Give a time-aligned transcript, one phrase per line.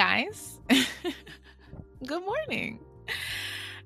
[0.00, 0.58] guys.
[2.06, 2.80] good morning.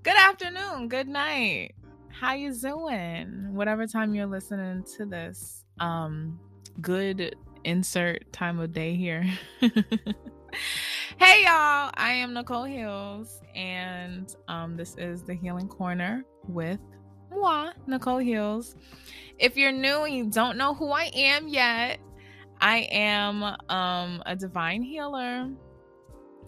[0.05, 0.87] Good afternoon.
[0.87, 1.75] Good night.
[2.09, 3.53] How you doing?
[3.53, 5.65] Whatever time you're listening to this.
[5.81, 6.39] Um
[6.81, 7.35] good
[7.65, 9.25] insert time of day here.
[9.61, 16.79] hey y'all, I am Nicole Heals and um this is the Healing Corner with
[17.33, 18.77] moi, Nicole Heals.
[19.41, 21.99] If you're new and you don't know who I am yet,
[22.61, 25.51] I am um, a divine healer.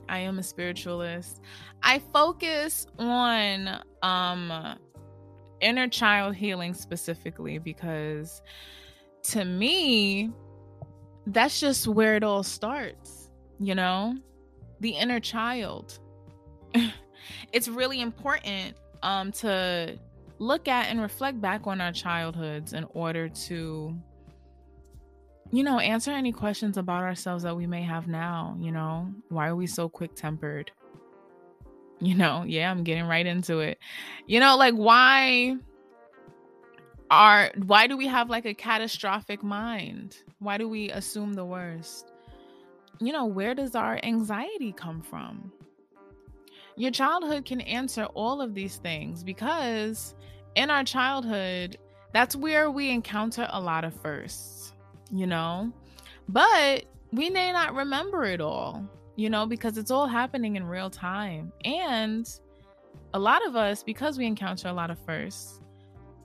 [0.08, 1.40] I am a spiritualist.
[1.82, 4.78] I focus on um,
[5.60, 8.42] inner child healing specifically because
[9.24, 10.30] to me,
[11.26, 14.14] that's just where it all starts, you know?
[14.80, 15.98] The inner child.
[17.52, 19.98] it's really important um, to
[20.38, 23.96] look at and reflect back on our childhoods in order to
[25.52, 29.12] you know answer any questions about ourselves that we may have now you know?
[29.28, 30.70] Why are we so quick tempered
[32.00, 33.78] you know yeah i'm getting right into it.
[34.26, 35.56] You know like why
[37.10, 40.16] are why do we have like a catastrophic mind?
[40.38, 42.12] Why do we assume the worst?
[43.00, 45.52] You know where does our anxiety come from?
[46.76, 50.14] Your childhood can answer all of these things because
[50.56, 51.78] in our childhood,
[52.12, 54.55] that's where we encounter a lot of firsts,
[55.10, 55.72] you know?
[56.28, 60.90] But we may not remember it all, you know, because it's all happening in real
[60.90, 61.52] time.
[61.64, 62.28] And
[63.14, 65.60] a lot of us, because we encounter a lot of firsts,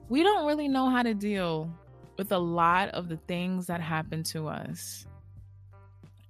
[0.08, 1.72] we don't really know how to deal
[2.18, 5.06] with a lot of the things that happen to us.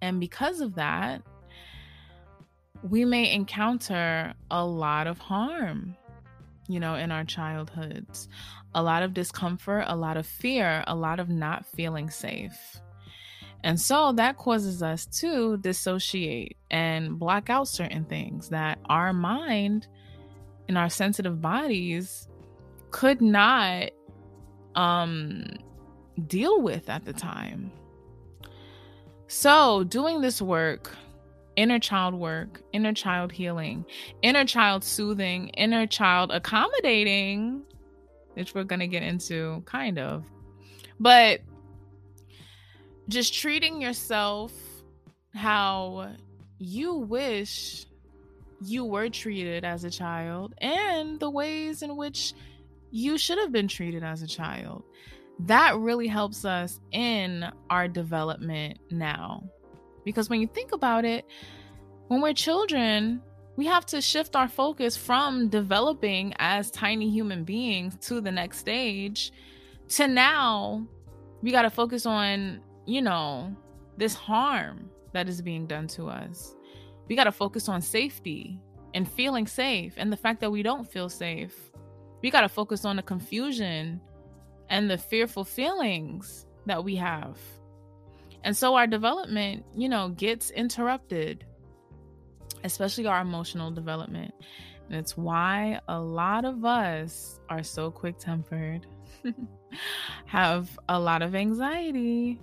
[0.00, 1.22] And because of that,
[2.83, 5.97] we may encounter a lot of harm
[6.69, 8.28] you know, in our childhoods.
[8.75, 12.81] A lot of discomfort, a lot of fear, a lot of not feeling safe.
[13.65, 19.87] And so that causes us to dissociate and block out certain things that our mind
[20.69, 22.28] and our sensitive bodies
[22.91, 23.91] could not
[24.75, 25.44] um
[26.27, 27.71] deal with at the time.
[29.28, 30.94] So, doing this work
[31.56, 33.84] inner child work, inner child healing,
[34.22, 37.62] inner child soothing, inner child accommodating,
[38.34, 40.25] which we're going to get into kind of.
[40.98, 41.41] But
[43.09, 44.53] just treating yourself
[45.34, 46.12] how
[46.59, 47.87] you wish
[48.65, 52.34] you were treated as a child and the ways in which
[52.91, 54.84] you should have been treated as a child.
[55.41, 59.42] That really helps us in our development now
[60.04, 61.25] because when you think about it,
[62.09, 63.21] when we're children,
[63.57, 68.59] we have to shift our focus from developing as tiny human beings to the next
[68.59, 69.33] stage
[69.89, 70.87] to now
[71.43, 73.55] we got to focus on, you know,
[73.97, 76.55] this harm that is being done to us.
[77.09, 78.59] We got to focus on safety
[78.95, 81.55] and feeling safe and the fact that we don't feel safe.
[82.23, 84.01] We got to focus on the confusion
[84.71, 87.37] and the fearful feelings that we have.
[88.45, 91.45] And so our development, you know, gets interrupted,
[92.65, 94.34] especially our emotional development.
[94.89, 98.87] And it's why a lot of us are so quick tempered,
[100.27, 102.41] have a lot of anxiety,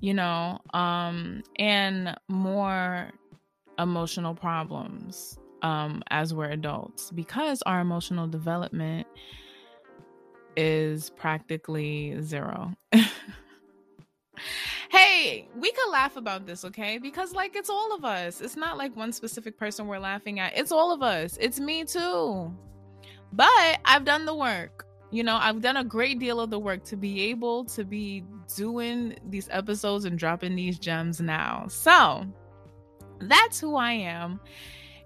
[0.00, 3.10] you know, um, and more
[3.78, 9.06] emotional problems um, as we're adults because our emotional development
[10.56, 12.72] is practically zero.
[14.94, 16.98] hey, we could laugh about this, okay?
[16.98, 18.40] Because like it's all of us.
[18.40, 20.56] It's not like one specific person we're laughing at.
[20.56, 21.36] It's all of us.
[21.40, 22.54] It's me too.
[23.32, 24.86] But I've done the work.
[25.10, 28.24] You know, I've done a great deal of the work to be able to be
[28.56, 31.66] doing these episodes and dropping these gems now.
[31.68, 32.26] So,
[33.20, 34.40] that's who I am.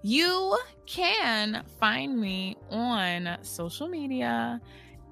[0.01, 4.61] You can find me on social media,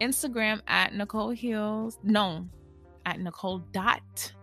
[0.01, 1.99] Instagram at Nicole Heals.
[2.03, 2.47] No,
[3.05, 4.33] at Nicole dot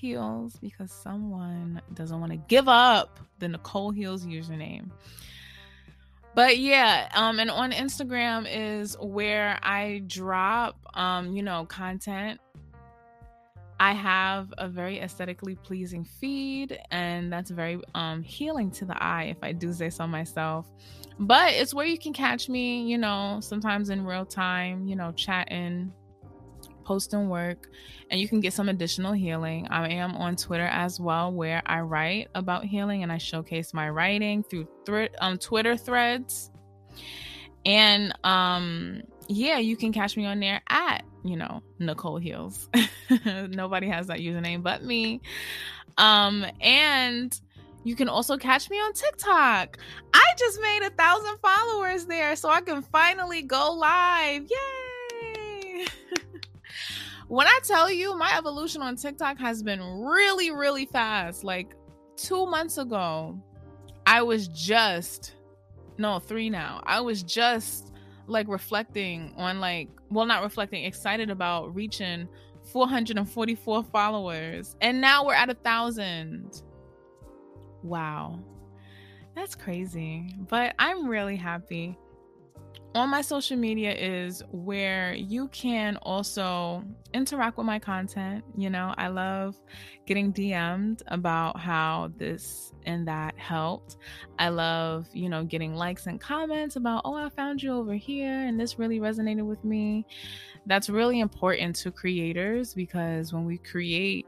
[0.00, 4.90] Heals because someone doesn't want to give up the Nicole Heals username.
[6.34, 12.40] But yeah, um, and on Instagram is where I drop, um, you know, content.
[13.78, 19.24] I have a very aesthetically pleasing feed, and that's very um healing to the eye,
[19.24, 20.66] if I do say so myself.
[21.18, 25.12] But it's where you can catch me, you know, sometimes in real time, you know,
[25.12, 25.92] chatting,
[26.90, 27.68] post and work,
[28.10, 29.68] and you can get some additional healing.
[29.70, 33.88] I am on Twitter as well, where I write about healing and I showcase my
[33.88, 36.50] writing through th- um, Twitter threads.
[37.64, 42.68] And um, yeah, you can catch me on there at you know Nicole Heals.
[43.24, 45.20] Nobody has that username but me.
[45.96, 47.40] Um, and
[47.84, 49.78] You can also catch me on TikTok.
[50.12, 54.42] I just made a thousand followers there, so I can finally go live.
[54.50, 55.86] Yay!
[57.30, 61.44] when I tell you my evolution on TikTok has been really, really fast.
[61.44, 61.76] Like
[62.16, 63.40] two months ago,
[64.04, 65.36] I was just,
[65.96, 66.80] no, three now.
[66.84, 67.92] I was just
[68.26, 72.28] like reflecting on, like, well, not reflecting, excited about reaching
[72.72, 74.74] 444 followers.
[74.80, 76.64] And now we're at a thousand.
[77.84, 78.40] Wow.
[79.36, 80.34] That's crazy.
[80.48, 81.96] But I'm really happy.
[82.92, 86.82] On my social media is where you can also
[87.14, 88.44] interact with my content.
[88.56, 89.54] You know, I love
[90.06, 93.96] getting DM'd about how this and that helped.
[94.40, 98.46] I love, you know, getting likes and comments about, oh, I found you over here
[98.46, 100.04] and this really resonated with me.
[100.66, 104.26] That's really important to creators because when we create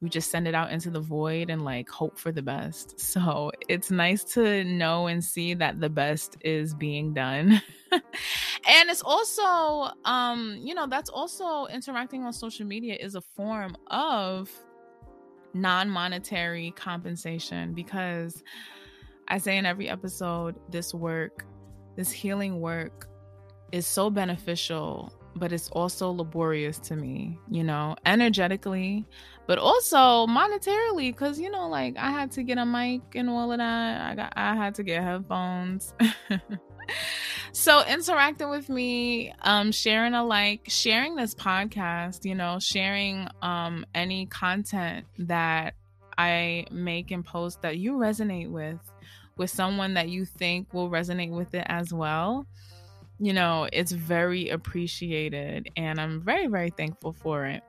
[0.00, 3.00] we just send it out into the void and like hope for the best.
[3.14, 7.62] So it's nice to know and see that the best is being done.
[7.92, 13.76] and it's also um you know that's also interacting on social media is a form
[13.86, 14.50] of
[15.54, 18.42] non-monetary compensation because
[19.28, 21.46] I say in every episode this work
[21.96, 23.08] this healing work
[23.70, 29.04] is so beneficial but it's also laborious to me, you know, energetically,
[29.46, 33.52] but also monetarily because you know like i had to get a mic and all
[33.52, 34.00] of that.
[34.00, 35.92] I got i had to get headphones.
[37.52, 43.86] So interacting with me um sharing a like sharing this podcast you know sharing um
[43.94, 45.74] any content that
[46.18, 48.80] i make and post that you resonate with
[49.36, 52.44] with someone that you think will resonate with it as well
[53.18, 57.62] you know it's very appreciated and i'm very very thankful for it.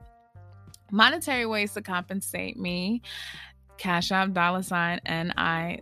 [0.92, 3.02] Monetary ways to compensate me
[3.76, 5.78] cash app dollar sign n-i-c-c-c-1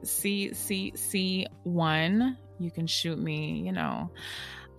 [2.59, 4.11] you can shoot me you know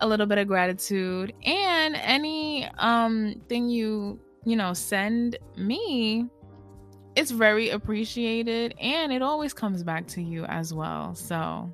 [0.00, 6.28] a little bit of gratitude and any um thing you you know send me
[7.16, 11.14] it's very appreciated and it always comes back to you as well.
[11.14, 11.72] So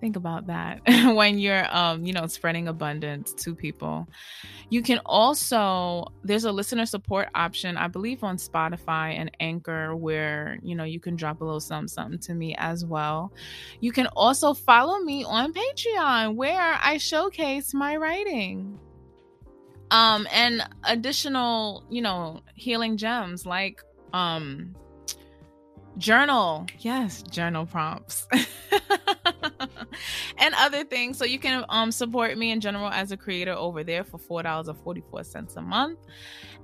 [0.00, 0.80] think about that
[1.14, 4.08] when you're um you know spreading abundance to people.
[4.70, 10.58] You can also there's a listener support option i believe on spotify and anchor where
[10.62, 13.32] you know you can drop a little something something to me as well.
[13.80, 18.78] You can also follow me on patreon where i showcase my writing.
[19.90, 23.82] Um and additional you know healing gems like
[24.12, 24.74] um
[26.00, 26.66] journal.
[26.80, 28.26] Yes journal prompts.
[30.38, 31.18] And other things.
[31.18, 34.42] So you can um support me in general as a creator over there for four
[34.42, 35.98] dollars or 44 cents a month.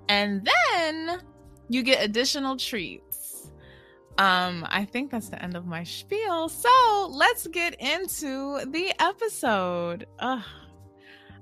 [0.09, 1.21] And then
[1.69, 3.51] you get additional treats.
[4.19, 6.49] Um i think that's the end of my spiel.
[6.49, 10.07] So let's get into the episode.
[10.21, 10.43] Ugh,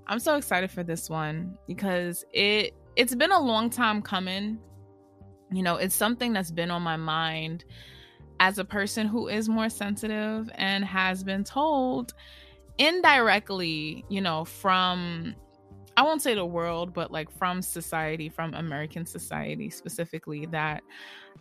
[0.06, 4.58] i'm so excited for this one because it it's been a long time coming
[5.50, 7.64] you know, it's something that's been on my mind
[8.40, 12.14] as a person who is more sensitive and has been told
[12.78, 15.34] indirectly, you know, from
[15.96, 20.82] I won't say the world, but like from society, from American society specifically, that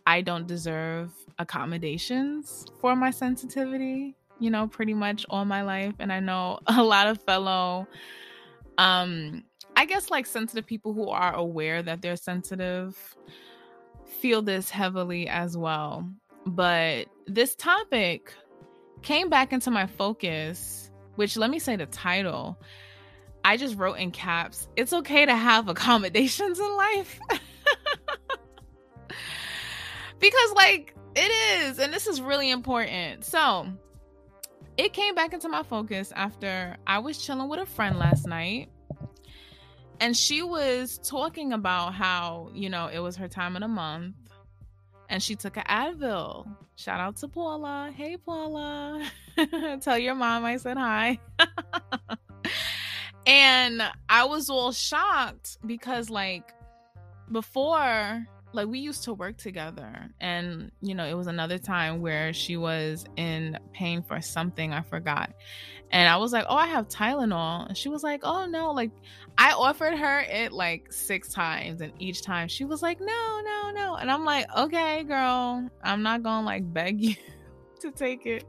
[0.06, 5.96] I don't deserve accommodations for my sensitivity, you know, pretty much all my life.
[6.00, 7.88] And I know a lot of fellow,
[8.78, 9.44] um,
[9.76, 12.96] I guess like sensitive people who are aware that they're sensitive
[14.24, 16.10] feel this heavily as well.
[16.46, 18.34] But this topic
[19.02, 22.58] came back into my focus, which let me say the title.
[23.44, 27.20] I just wrote in caps, it's okay to have accommodations in life.
[30.20, 31.80] because, like, it is.
[31.80, 33.26] And this is really important.
[33.26, 33.68] So,
[34.78, 38.70] it came back into my focus after I was chilling with a friend last night
[40.00, 44.16] and she was talking about how you know it was her time of the month.
[45.10, 46.48] And she took an advil.
[46.76, 47.92] Shout out to paula.
[47.96, 49.06] Hey paula.
[49.82, 51.20] Tell your mom i said hi.
[53.26, 56.52] And i was all shocked because like
[57.32, 62.34] before like we used to work together and you know it was another time where
[62.34, 65.32] she was in pain for something i forgot
[65.92, 68.92] and i was like oh i have tylenol and she was like oh no like
[69.38, 73.72] I offered her it like six times, and each time she was like, no, no,
[73.72, 73.96] no.
[73.96, 77.16] And I'm like, okay, girl, I'm not gonna like beg you
[77.80, 78.46] to take it.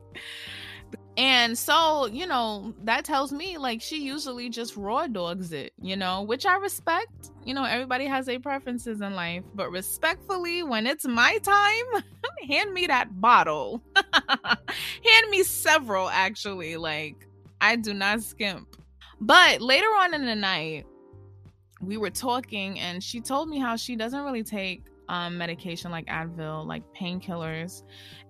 [1.17, 5.97] And so, you know, that tells me like she usually just raw dogs it, you
[5.97, 7.31] know, which I respect.
[7.45, 12.03] You know, everybody has their preferences in life, but respectfully, when it's my time
[12.49, 13.83] hand me that bottle.
[14.27, 16.77] hand me several, actually.
[16.77, 17.27] Like,
[17.61, 18.77] I do not skimp.
[19.21, 20.87] But later on in the night,
[21.81, 26.07] we were talking, and she told me how she doesn't really take um, medication like
[26.07, 27.83] Advil, like painkillers,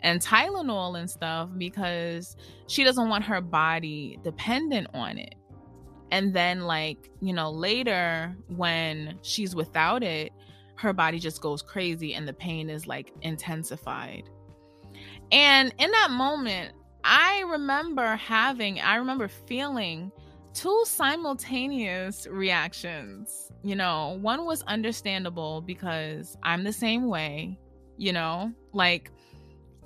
[0.02, 5.35] and Tylenol and stuff because she doesn't want her body dependent on it.
[6.11, 10.33] And then, like, you know, later when she's without it,
[10.76, 14.28] her body just goes crazy and the pain is like intensified.
[15.33, 20.12] And in that moment, I remember having, I remember feeling
[20.54, 23.52] two simultaneous reactions.
[23.62, 27.58] You know, one was understandable because I'm the same way,
[27.96, 29.11] you know, like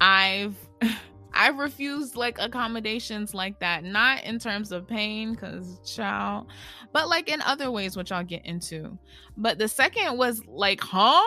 [0.01, 0.57] I've
[1.33, 6.49] I've refused like accommodations like that, not in terms of pain, because child,
[6.93, 8.99] but like in other ways, which I'll get into.
[9.37, 11.23] But the second was like, huh?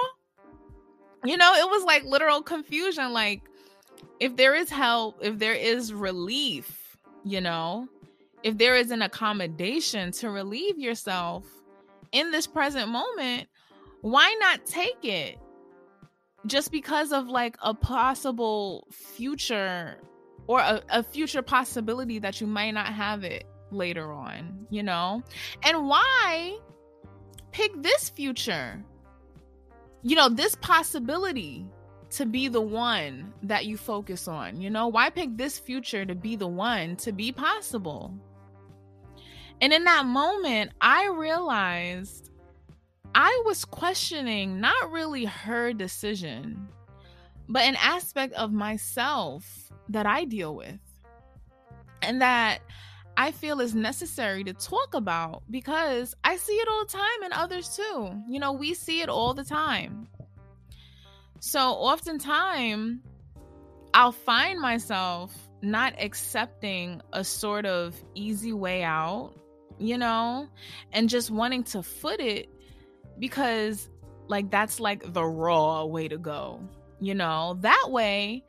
[1.23, 3.13] You know, it was like literal confusion.
[3.13, 3.43] Like,
[4.19, 7.87] if there is help, if there is relief, you know,
[8.43, 11.45] if there is an accommodation to relieve yourself
[12.11, 13.47] in this present moment,
[14.01, 15.37] why not take it?
[16.45, 19.97] Just because of like a possible future
[20.47, 25.21] or a, a future possibility that you might not have it later on, you know?
[25.63, 26.57] And why
[27.51, 28.83] pick this future?
[30.01, 31.67] You know, this possibility
[32.11, 34.59] to be the one that you focus on.
[34.59, 38.13] You know, why pick this future to be the one to be possible?
[39.61, 42.31] And in that moment, I realized
[43.13, 46.67] I was questioning not really her decision,
[47.47, 50.79] but an aspect of myself that I deal with
[52.01, 52.59] and that
[53.17, 57.33] I feel is necessary to talk about because I see it all the time in
[57.33, 58.23] others too.
[58.27, 60.07] You know, we see it all the time.
[61.39, 62.99] So oftentimes,
[63.93, 69.33] I'll find myself not accepting a sort of easy way out
[69.81, 70.47] you know,
[70.91, 72.49] and just wanting to foot it
[73.19, 73.89] because
[74.27, 76.61] like that's like the raw way to go,
[76.99, 77.57] you know.
[77.61, 78.45] That way,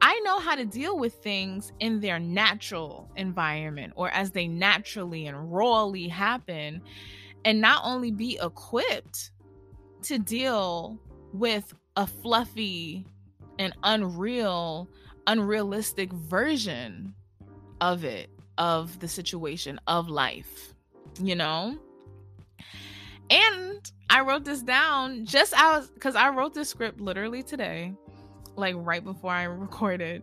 [0.00, 5.26] I know how to deal with things in their natural environment or as they naturally
[5.26, 6.82] and rawly happen,
[7.44, 9.30] and not only be equipped
[10.02, 11.00] to deal
[11.32, 13.06] with a fluffy
[13.58, 14.90] and unreal,
[15.26, 17.14] unrealistic version
[17.80, 20.73] of it, of the situation, of life
[21.20, 21.76] you know?
[23.30, 27.94] And I wrote this down just as because I wrote this script literally today,
[28.56, 30.22] like right before I recorded.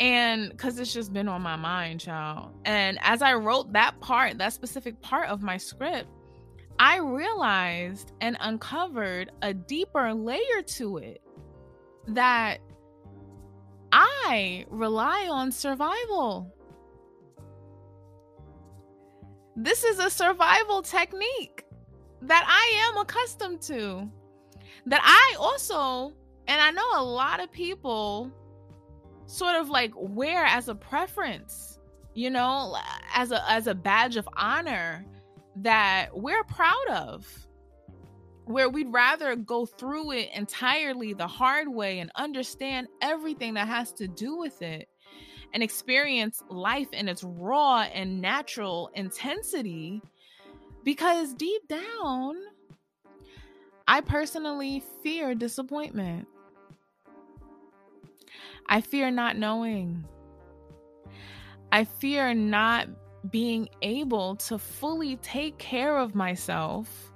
[0.00, 2.52] And because it's just been on my mind, child.
[2.64, 6.08] And as I wrote that part, that specific part of my script,
[6.78, 11.22] I realized and uncovered a deeper layer to it
[12.08, 12.58] that
[13.92, 16.52] I rely on survival.
[19.56, 21.64] This is a survival technique
[22.22, 24.08] that I am accustomed to.
[24.86, 26.14] That I also,
[26.48, 28.32] and I know a lot of people
[29.26, 31.78] sort of like wear as a preference,
[32.14, 32.76] you know,
[33.14, 35.04] as a as a badge of honor
[35.56, 37.26] that we're proud of.
[38.44, 43.92] Where we'd rather go through it entirely the hard way and understand everything that has
[43.92, 44.88] to do with it
[45.52, 50.02] and experience life in its raw and natural intensity
[50.84, 52.36] because deep down,
[53.86, 56.26] I personally fear disappointment.
[58.66, 60.04] I fear not knowing.
[61.70, 62.88] I fear not
[63.30, 67.12] being able to fully take care of myself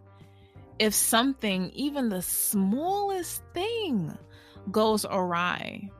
[0.79, 4.17] if something, even the smallest thing,
[4.71, 5.91] goes awry.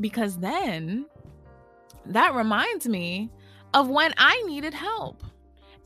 [0.00, 1.06] Because then
[2.06, 3.30] that reminds me
[3.74, 5.22] of when I needed help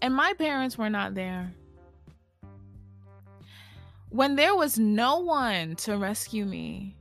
[0.02, 1.52] and my parents were not there.
[4.10, 6.96] When there was no one to rescue me,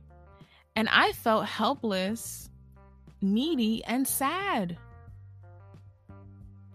[0.74, 2.50] and I felt helpless,
[3.22, 4.76] needy, and sad,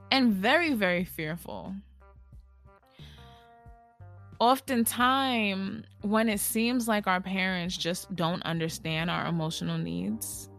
[0.09, 1.75] and very, very fearful.
[4.39, 10.49] Oftentimes, when it seems like our parents just don't understand our emotional needs,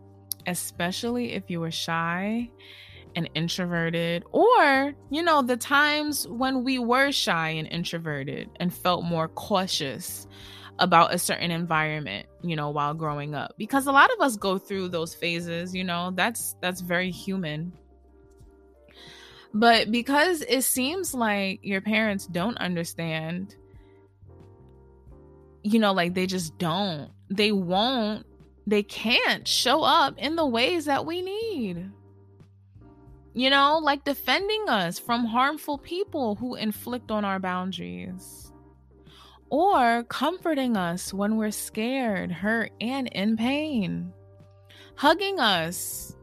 [0.46, 2.50] especially if you were shy
[3.14, 9.04] and introverted, or, you know, the times when we were shy and introverted and felt
[9.04, 10.26] more cautious
[10.78, 13.54] about a certain environment you know while growing up.
[13.56, 17.72] Because a lot of us go through those phases you know that's that's very human.
[19.54, 23.54] But because it seems like your parents don't understand
[25.62, 27.10] you know like they just don't.
[27.30, 28.26] They won't
[28.66, 31.90] they can't show up in the ways that we need.
[33.34, 38.52] You know, like defending us from harmful people who inflict on our boundaries,
[39.48, 44.12] or comforting us when we're scared, hurt, and in pain,
[44.96, 46.14] hugging us,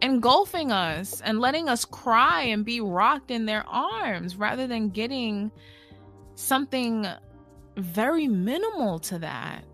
[0.00, 5.50] engulfing us, and letting us cry and be rocked in their arms rather than getting
[6.34, 7.06] something
[7.76, 9.64] very minimal to that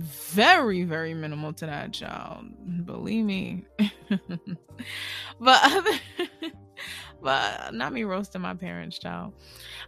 [0.00, 2.46] very very minimal to that child
[2.86, 3.64] believe me.
[5.38, 5.90] But other
[7.22, 9.34] but not me roasting my parents child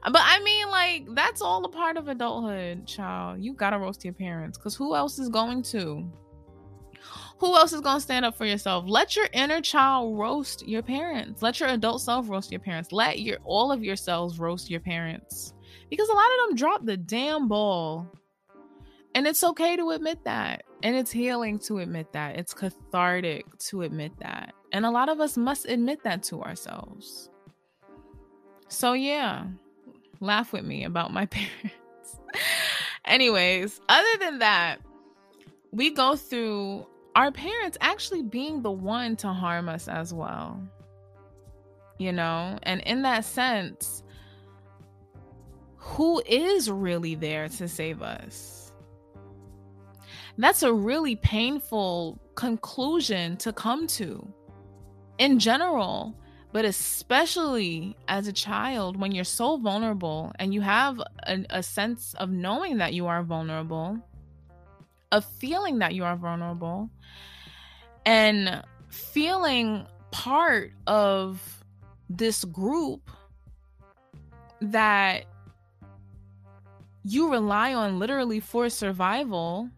[0.02, 3.42] but i mean like that's all a part of adulthood child.
[3.42, 6.10] You gotta roast your parents because who else is going to?
[7.38, 8.84] Who else is going to stand up for yourself?
[8.86, 11.42] Let your inner child roast your parents.
[11.42, 12.92] Let your adult self roast your parents.
[12.92, 15.52] Let your all of yourselves roast your parents.
[15.90, 18.06] Because a lot of them drop the damn ball
[19.14, 20.64] and it's okay to admit that.
[20.82, 22.36] And it's healing to admit that.
[22.36, 24.52] It's cathartic to admit that.
[24.72, 27.28] And a lot of us must admit that to ourselves.
[28.68, 29.44] So, yeah,
[30.20, 31.76] laugh with me about my parents.
[33.04, 34.80] Anyways, other than that,
[35.72, 40.62] we go through our parents actually being the one to harm us as well.
[41.98, 44.02] You know, and in that sense,
[45.76, 48.61] who is really there to save us?
[50.38, 54.26] That's a really painful conclusion to come to
[55.18, 56.16] in general,
[56.52, 62.14] but especially as a child when you're so vulnerable and you have a, a sense
[62.14, 63.98] of knowing that you are vulnerable,
[65.10, 66.90] of feeling that you are vulnerable,
[68.06, 71.64] and feeling part of
[72.08, 73.10] this group
[74.60, 75.24] that
[77.04, 79.68] you rely on literally for survival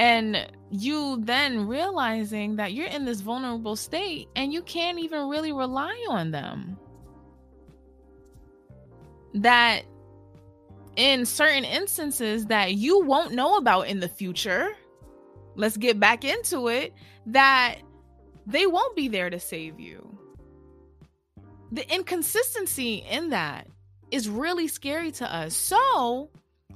[0.00, 5.52] and you then realizing that you're in this vulnerable state and you can't even really
[5.52, 6.78] rely on them.
[9.34, 9.82] That
[10.96, 14.72] in certain instances that you won't know about in the future
[15.54, 16.94] let's get back into it
[17.26, 17.76] that
[18.46, 20.18] they won't be there to save you.
[21.72, 23.68] The inconsistency in that
[24.10, 25.54] is really scary to us.
[25.54, 26.30] So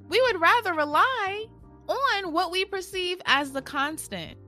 [0.08, 1.46] we would rather rely
[1.88, 4.38] on what we perceive as the constant,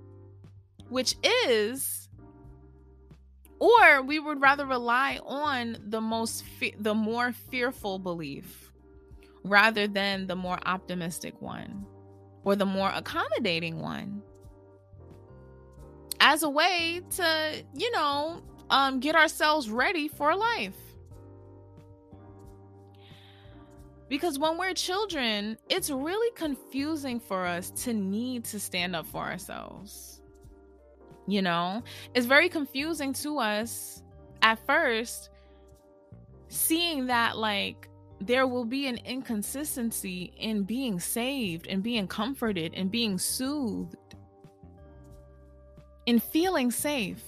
[0.88, 2.07] which is
[3.59, 8.70] or we would rather rely on the most fe- the more fearful belief
[9.44, 11.87] rather than the more optimistic one
[12.44, 14.22] or the more accommodating one
[16.20, 20.77] as a way to you know um, get ourselves ready for life
[24.09, 29.23] Because when we're children, it's really confusing for us to need to stand up for
[29.23, 30.23] ourselves.
[31.27, 31.83] You know,
[32.14, 34.03] it's very confusing to us
[34.42, 35.31] at first
[36.49, 37.88] seeing that, like,
[38.21, 43.97] there will be an inconsistency in being saved and being comforted and being soothed,
[46.07, 47.25] in feeling safe.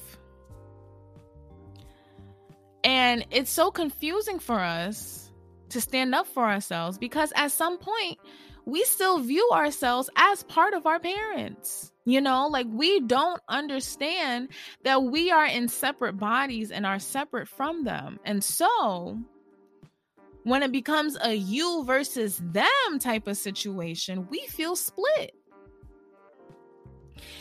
[2.85, 5.28] And it's so confusing for us
[5.71, 8.19] to stand up for ourselves because at some point
[8.65, 11.91] we still view ourselves as part of our parents.
[12.05, 14.49] You know, like we don't understand
[14.85, 18.19] that we are in separate bodies and are separate from them.
[18.25, 19.19] And so
[20.45, 25.33] when it becomes a you versus them type of situation, we feel split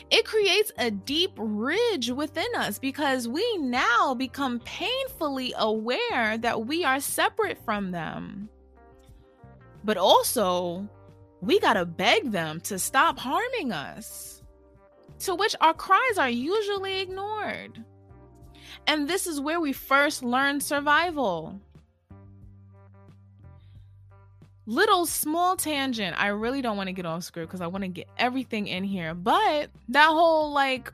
[0.10, 6.84] it creates a deep ridge within us because we now become painfully aware that we
[6.84, 8.50] are separate from them.
[9.84, 10.88] But also,
[11.42, 14.42] we got to beg them to stop harming us,
[15.20, 17.84] to which our cries are usually ignored.
[18.88, 21.60] And this is where we first learn survival
[24.68, 26.20] little small tangent.
[26.20, 28.84] I really don't want to get off script because I want to get everything in
[28.84, 29.16] here.
[29.16, 30.94] But that whole like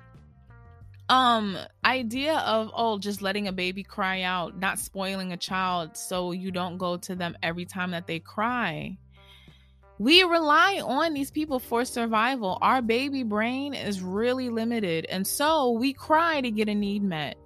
[1.09, 6.31] um idea of oh just letting a baby cry out, not spoiling a child so
[6.31, 8.95] you don't go to them every time that they cry.
[9.99, 12.57] We rely on these people for survival.
[12.61, 17.37] Our baby brain is really limited, and so we cry to get a need met.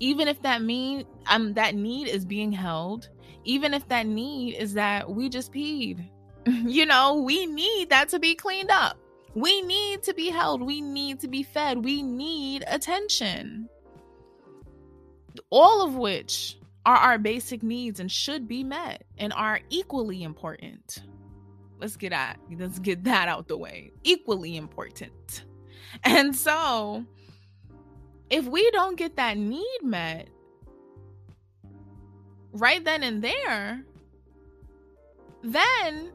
[0.00, 3.08] Even if that mean um that need is being held,
[3.44, 6.08] even if that need is that we just peed.
[6.46, 8.98] you know, we need that to be cleaned up.
[9.34, 10.62] We need to be held.
[10.62, 11.84] We need to be fed.
[11.84, 13.68] We need attention.
[15.50, 21.02] All of which are our basic needs and should be met and are equally important.
[21.80, 23.90] Let's get at let's get that out the way.
[24.04, 25.44] Equally important.
[26.04, 27.04] And so
[28.30, 30.28] if we don't get that need met
[32.54, 33.84] right then and there,
[35.42, 36.12] then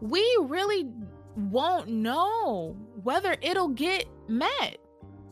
[0.00, 0.88] we really
[1.36, 4.78] won't know whether it'll get met.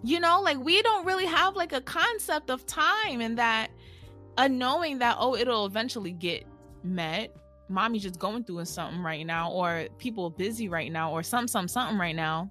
[0.02, 3.70] You know, like we don't really have like a concept of time and that
[4.37, 6.44] a knowing that oh it'll eventually get
[6.83, 7.35] met.
[7.70, 11.68] Mommy's just going through something right now or people busy right now or some some
[11.68, 12.50] something right now.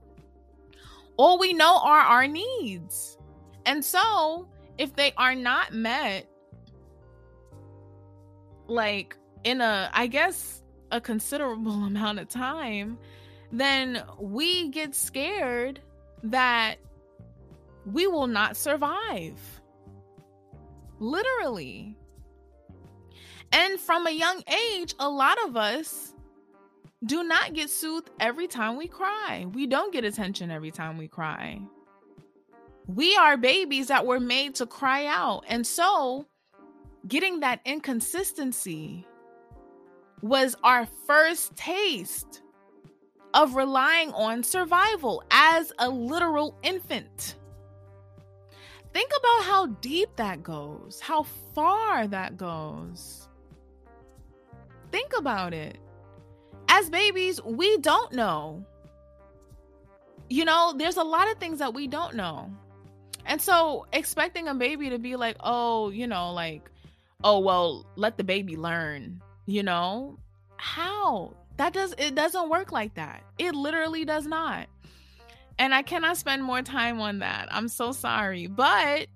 [1.18, 3.20] All we know are our needs.
[3.68, 4.48] And so,
[4.80, 6.28] if they are not met
[8.68, 12.98] like in a I guess a considerable amount of time,
[13.52, 15.80] then we get scared
[16.24, 16.76] that
[17.86, 19.40] we will not survive.
[21.00, 21.98] Literally.
[23.52, 26.14] And from a young age, a lot of us
[27.06, 29.46] do not get soothed every time we cry.
[29.54, 31.62] We don't get attention every time we cry.
[32.88, 35.44] We are babies that were made to cry out.
[35.48, 36.26] And so,
[37.08, 39.06] getting that inconsistency
[40.22, 42.42] was our first taste
[43.34, 47.36] of relying on survival as a literal infant.
[48.94, 51.24] Think about how deep that goes, how
[51.56, 53.28] far that goes.
[54.92, 55.80] Think about it.
[56.70, 58.64] As babies, we don't know.
[60.30, 62.52] You know, there's a lot of things that we don't know.
[63.26, 66.70] And so, expecting a baby to be like, oh, you know, like,
[67.24, 70.18] oh, well, let the baby learn, you know?
[70.58, 71.34] How?
[71.58, 73.24] That does it doesn't work like that.
[73.38, 74.68] It literally does not.
[75.60, 77.48] And I cannot spend more time on that.
[77.52, 78.48] I'm so sorry.
[78.48, 79.08] But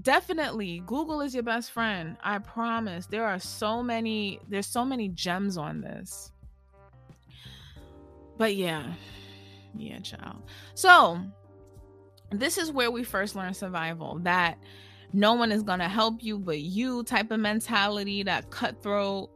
[0.00, 2.16] definitely Google is your best friend.
[2.22, 3.06] I promise.
[3.06, 6.32] There are so many there's so many gems on this.
[8.36, 8.92] But yeah.
[9.76, 10.42] Yeah, child.
[10.74, 11.20] So,
[12.30, 14.18] this is where we first learn survival.
[14.22, 14.58] That
[15.12, 19.30] no one is going to help you but you type of mentality, that cutthroat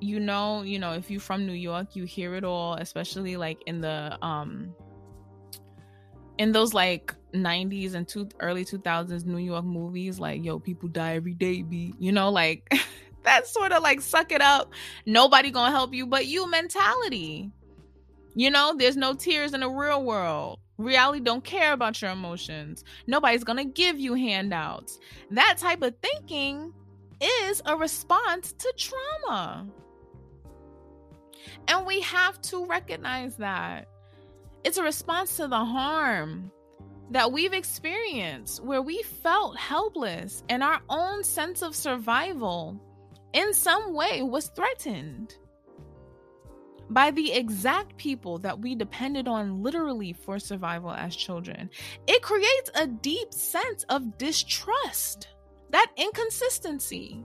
[0.00, 3.62] you know, you know, if you're from New York, you hear it all, especially like
[3.66, 4.74] in the um
[6.38, 11.14] in those like 90s and two early 2000s New York movies, like yo, people die
[11.16, 12.72] every day, be you know, like
[13.24, 14.72] that sort of like suck it up,
[15.06, 17.50] nobody gonna help you but you mentality.
[18.34, 20.60] You know, there's no tears in the real world.
[20.80, 22.84] Reality don't care about your emotions.
[23.06, 24.98] Nobody's gonna give you handouts.
[25.30, 26.72] That type of thinking
[27.22, 29.66] is a response to trauma.
[31.68, 33.88] And we have to recognize that.
[34.64, 36.50] It's a response to the harm
[37.10, 42.80] that we've experienced where we felt helpless and our own sense of survival
[43.34, 45.34] in some way was threatened
[46.90, 51.70] by the exact people that we depended on literally for survival as children.
[52.06, 55.28] It creates a deep sense of distrust,
[55.70, 57.24] that inconsistency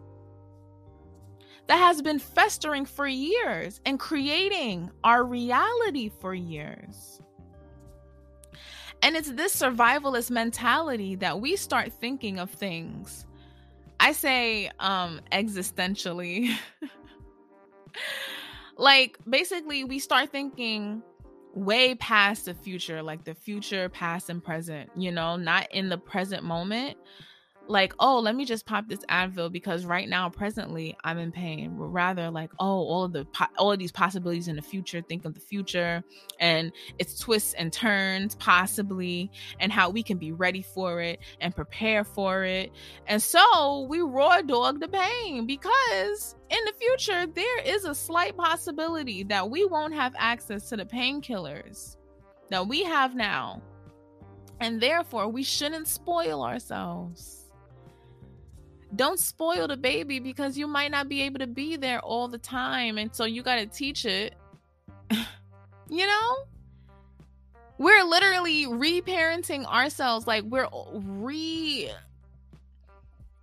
[1.67, 7.19] that has been festering for years and creating our reality for years.
[9.01, 13.25] And it's this survivalist mentality that we start thinking of things.
[13.99, 16.55] I say um existentially.
[18.77, 21.01] like basically we start thinking
[21.53, 25.97] way past the future, like the future, past and present, you know, not in the
[25.97, 26.97] present moment,
[27.67, 31.71] like, oh, let me just pop this Advil because right now, presently, I'm in pain.
[31.75, 33.25] Rather, like, oh, all of the
[33.57, 35.01] all of these possibilities in the future.
[35.01, 36.03] Think of the future
[36.39, 41.55] and its twists and turns, possibly, and how we can be ready for it and
[41.55, 42.71] prepare for it.
[43.07, 48.37] And so we raw dog the pain because in the future there is a slight
[48.37, 51.97] possibility that we won't have access to the painkillers
[52.49, 53.61] that we have now.
[54.61, 57.44] And therefore, we shouldn't spoil ourselves
[58.95, 62.37] don't spoil the baby because you might not be able to be there all the
[62.37, 64.35] time and so you got to teach it.
[65.87, 66.35] You know?
[67.77, 71.91] We're literally reparenting ourselves like we're re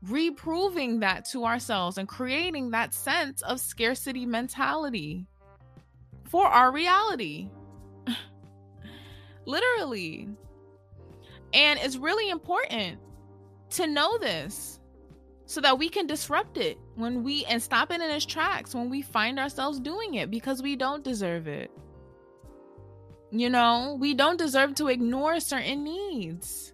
[0.08, 5.26] reproving that to ourselves and creating that sense of scarcity mentality
[6.24, 7.48] for our reality.
[9.46, 10.28] Literally.
[11.54, 12.98] And it's really important
[13.70, 14.71] to know this
[15.52, 18.88] so that we can disrupt it when we and stop it in its tracks when
[18.88, 21.70] we find ourselves doing it because we don't deserve it.
[23.30, 26.72] You know, we don't deserve to ignore certain needs.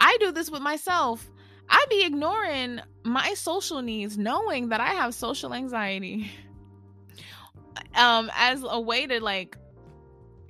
[0.00, 1.30] I do this with myself.
[1.68, 6.32] I be ignoring my social needs knowing that I have social anxiety.
[7.94, 9.56] um as a way to like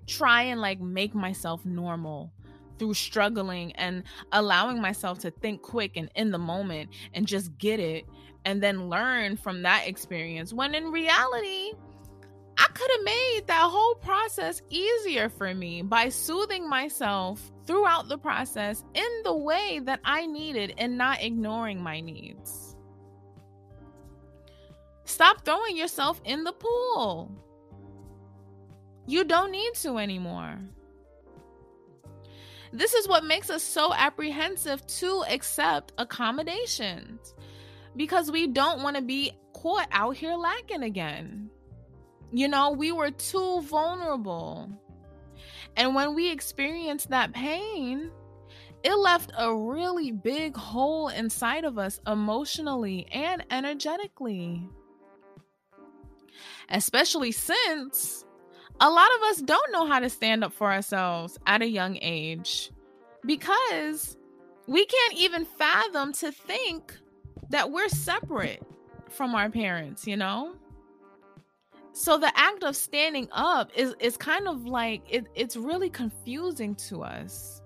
[0.07, 2.33] try and like make myself normal
[2.83, 7.79] through struggling and allowing myself to think quick and in the moment and just get
[7.79, 8.05] it
[8.45, 11.71] and then learn from that experience when in reality
[12.59, 18.19] I could have made that whole process easier for me by soothing myself throughout the
[18.19, 22.75] process in the way that I needed and not ignoring my needs.
[25.05, 27.31] Stop throwing yourself in the pool.
[29.07, 30.59] You don't need to anymore.
[32.73, 37.35] This is what makes us so apprehensive to accept accommodations
[37.97, 41.51] because we don't want to be caught out here lacking again.
[42.33, 44.71] You know, we were too vulnerable.
[45.77, 48.11] And when we experienced that pain,
[48.83, 54.67] it left a really big hole inside of us emotionally and energetically.
[56.71, 58.25] Especially since
[58.83, 61.99] a lot of us don't know how to stand up for ourselves at a young
[62.03, 62.71] age
[63.25, 64.19] because
[64.67, 66.97] we can't even fathom to think
[67.51, 68.63] that we're separate
[69.09, 70.55] from our parents, you know?
[71.93, 76.75] so the act of standing up is is kind of like it, it's really confusing
[76.75, 77.61] to us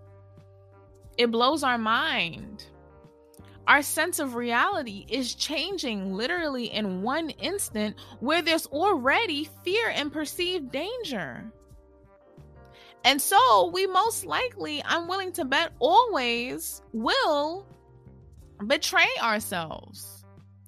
[1.16, 2.66] it blows our mind
[3.66, 10.12] our sense of reality is changing literally in one instant where there's already fear and
[10.12, 11.44] perceived danger
[13.05, 17.66] and so we most likely i'm willing to bet always will
[18.66, 20.24] betray ourselves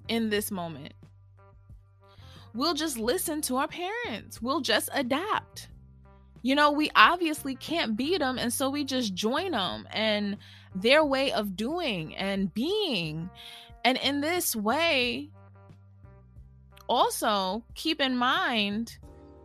[0.09, 0.93] in this moment
[2.55, 4.43] we'll just listen to our parents.
[4.43, 5.69] We'll just adapt.
[6.43, 8.39] You know, we obviously can't beat them.
[8.39, 10.37] And so we just join them and
[10.81, 13.31] their way of doing and being.
[13.85, 15.31] And in this way,
[16.89, 18.99] also keep in mind,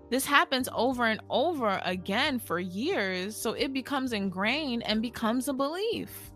[0.10, 3.36] this happens over and over again for years.
[3.36, 6.32] So it becomes ingrained and becomes a belief.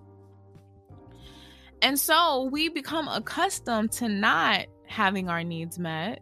[1.82, 6.22] And so we become accustomed to not having our needs met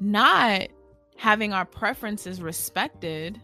[0.00, 0.68] not
[1.16, 3.40] having our preferences respected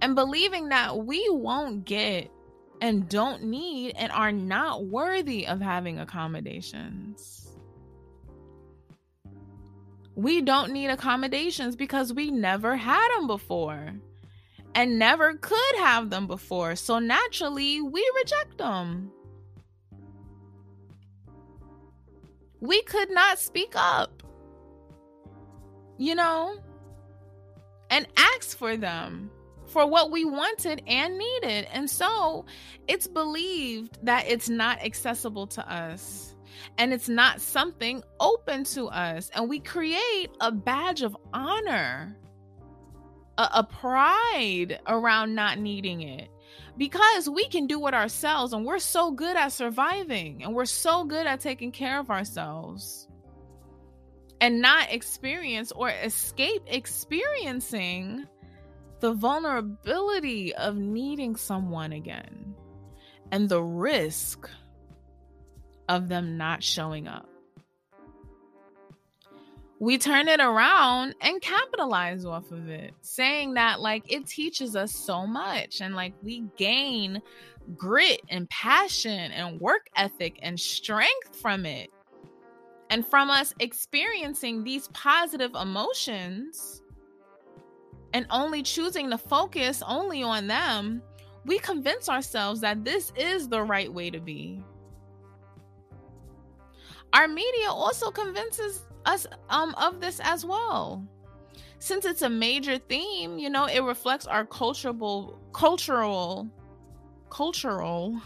[0.00, 2.30] and believing that we won't get
[2.82, 7.48] and don't need and are not worthy of having accommodations.
[10.14, 13.94] We don't need accommodations because we never had them before
[14.74, 16.76] and never could have them before.
[16.76, 19.10] So naturally, we reject them.
[22.60, 24.22] We could not speak up
[26.02, 26.56] you know,
[27.90, 29.30] and ask for them
[29.72, 31.66] for what we wanted and needed.
[31.72, 32.44] And so
[32.86, 36.34] it's believed that it's not accessible to us
[36.78, 39.30] and it's not something open to us.
[39.34, 42.16] And we create a badge of honor,
[43.38, 46.28] a, a pride around not needing it
[46.76, 51.04] because we can do it ourselves and we're so good at surviving and we're so
[51.04, 53.08] good at taking care of ourselves
[54.40, 58.26] and not experience or escape experiencing
[59.02, 62.54] the vulnerability of needing someone again
[63.32, 64.48] and the risk
[65.88, 67.28] of them not showing up.
[69.80, 74.94] We turn it around and capitalize off of it, saying that like it teaches us
[74.94, 77.20] so much and like we gain
[77.76, 81.90] grit and passion and work ethic and strength from it
[82.88, 86.82] and from us experiencing these positive emotions
[88.12, 91.02] and only choosing to focus only on them,
[91.44, 94.62] we convince ourselves that this is the right way to be.
[97.12, 101.06] Our media also convinces us um, of this as well.
[101.78, 106.48] Since it's a major theme, you know, it reflects our cultural cultural
[107.28, 108.20] cultural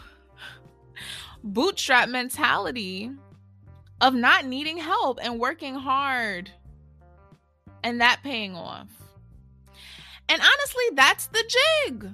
[1.43, 3.11] bootstrap mentality
[3.99, 6.51] of not needing help and working hard
[7.83, 8.87] and that paying off.
[10.29, 11.51] And honestly, that's the
[11.85, 12.09] jig.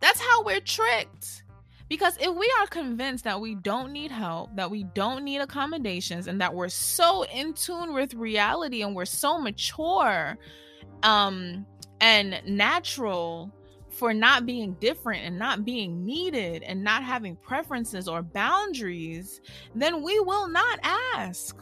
[0.00, 1.44] That's how we're tricked.
[1.88, 6.26] Because if we are convinced that we don't need help, that we don't need accommodations,
[6.26, 10.38] and that we're so in tune with reality and we're so mature
[11.02, 11.66] um,
[12.00, 13.52] and natural
[13.90, 19.40] for not being different and not being needed and not having preferences or boundaries,
[19.74, 21.56] then we will not ask.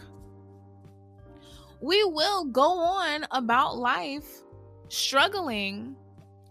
[1.80, 4.42] We will go on about life
[4.90, 5.96] struggling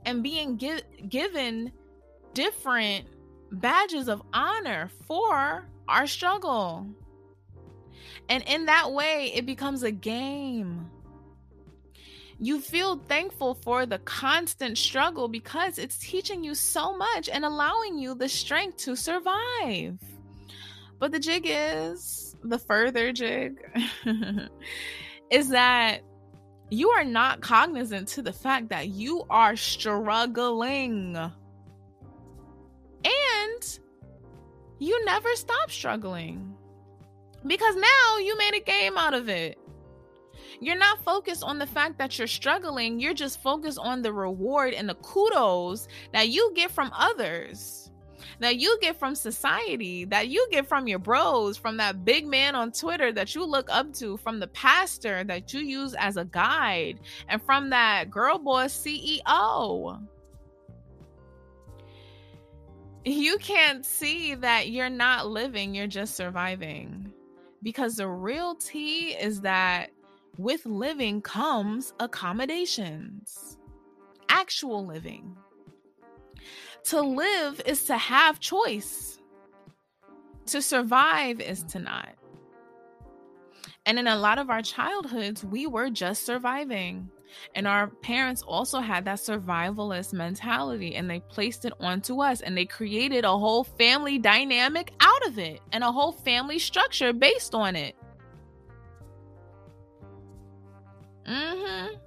[0.05, 1.71] and being gi- given
[2.33, 3.05] different
[3.51, 6.87] badges of honor for our struggle.
[8.29, 10.89] And in that way, it becomes a game.
[12.39, 17.97] You feel thankful for the constant struggle because it's teaching you so much and allowing
[17.97, 19.99] you the strength to survive.
[20.99, 23.57] But the jig is the further jig
[25.31, 26.01] is that
[26.69, 31.15] you are not cognizant to the fact that you are struggling.
[33.05, 33.79] And
[34.79, 36.55] you never stop struggling
[37.45, 39.57] because now you made a game out of it.
[40.61, 44.73] You're not focused on the fact that you're struggling, you're just focused on the reward
[44.73, 47.88] and the kudos that you get from others.
[48.39, 52.55] That you get from society, that you get from your bros, from that big man
[52.55, 56.25] on Twitter that you look up to, from the pastor that you use as a
[56.25, 59.99] guide, and from that girl boss CEO
[63.05, 67.11] you can't see that you're not living, you're just surviving.
[67.63, 69.91] Because the real tea is that
[70.37, 73.57] with living comes accommodations,
[74.29, 75.35] actual living.
[76.89, 79.19] To live is to have choice,
[80.47, 82.09] to survive is to not.
[83.85, 87.07] And in a lot of our childhoods, we were just surviving.
[87.53, 92.57] And our parents also had that survivalist mentality and they placed it onto us and
[92.57, 97.53] they created a whole family dynamic out of it and a whole family structure based
[97.53, 97.95] on it.
[101.27, 101.99] Mhm.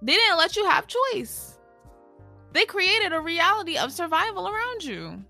[0.00, 1.49] They didn't let you have choice.
[2.52, 5.24] They created a reality of survival around you.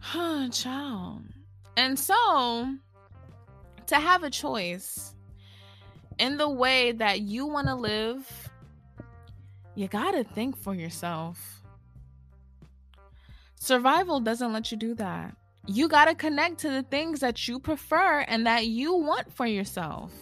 [0.00, 1.22] Huh, child.
[1.76, 2.74] And so
[3.86, 5.14] to have a choice
[6.18, 8.50] in the way that you want to live,
[9.74, 11.62] you got to think for yourself.
[13.56, 15.36] Survival doesn't let you do that.
[15.66, 19.46] You got to connect to the things that you prefer and that you want for
[19.46, 20.12] yourself.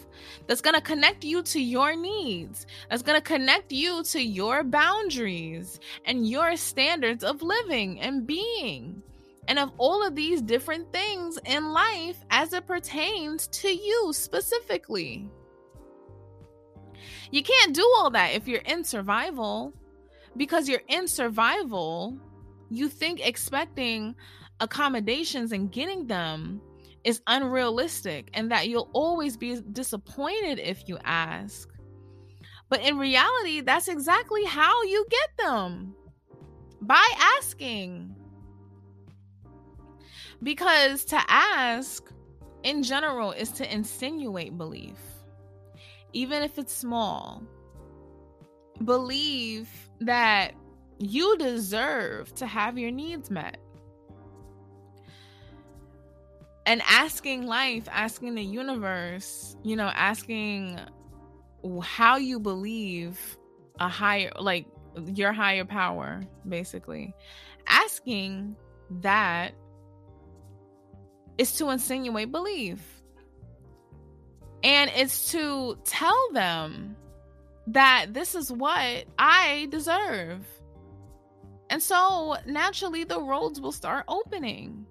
[0.47, 2.65] That's going to connect you to your needs.
[2.89, 9.03] That's going to connect you to your boundaries and your standards of living and being.
[9.49, 15.29] And of all of these different things in life as it pertains to you specifically.
[17.31, 19.73] You can't do all that if you're in survival
[20.37, 22.17] because you're in survival.
[22.69, 24.15] You think expecting
[24.63, 26.61] accommodations and getting them
[27.03, 31.69] is unrealistic and that you'll always be disappointed if you ask.
[32.69, 35.93] But in reality, that's exactly how you get them
[36.81, 37.05] by
[37.37, 38.15] asking.
[40.41, 42.11] Because to ask
[42.63, 44.97] in general is to insinuate belief
[46.13, 47.43] even if it's small.
[48.85, 50.53] Believe that
[50.99, 53.57] you deserve to have your needs met.
[56.65, 60.79] And asking life, asking the universe, you know, asking
[61.81, 63.19] how you believe
[63.79, 64.65] a higher, like
[65.13, 67.13] your higher power, basically.
[67.67, 68.55] Asking
[69.01, 69.53] that
[71.37, 72.81] is to insinuate belief.
[74.63, 76.95] And it's to tell them
[77.67, 80.45] that this is what I deserve.
[81.69, 84.85] And so naturally, the roads will start opening.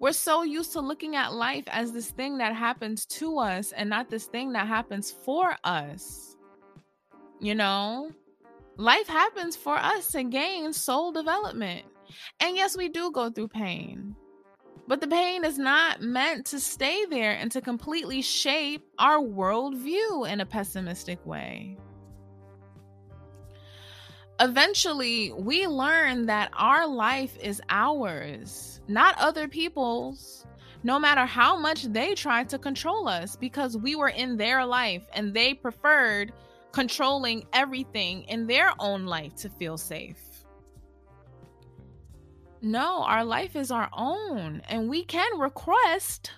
[0.00, 3.90] We're so used to looking at life as this thing that happens to us and
[3.90, 6.36] not this thing that happens for us.
[7.40, 8.12] You know,
[8.76, 11.84] life happens for us to gain soul development.
[12.40, 14.14] And yes, we do go through pain.
[14.86, 20.30] But the pain is not meant to stay there and to completely shape our worldview
[20.30, 21.76] in a pessimistic way.
[24.40, 30.46] Eventually, we learn that our life is ours, not other people's,
[30.82, 35.06] no matter how much they tried to control us, because we were in their life
[35.12, 36.32] and they preferred
[36.72, 40.20] controlling everything in their own life to feel safe.
[42.60, 46.32] No, our life is our own, and we can request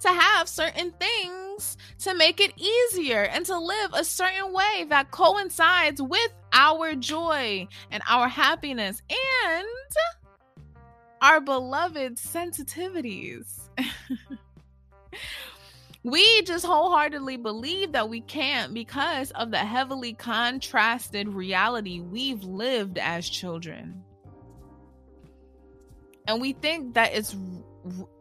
[0.00, 5.12] to have certain things to make it easier and to live a certain way that
[5.12, 9.66] coincides with our joy and our happiness and
[11.22, 13.60] our beloved sensitivities.
[16.02, 22.98] we just wholeheartedly believe that we can't because of the heavily contrasted reality we've lived
[22.98, 24.02] as children
[26.26, 27.36] and we think that it's